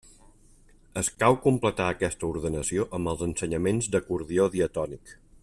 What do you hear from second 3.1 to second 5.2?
els ensenyaments d'acordió diatònic.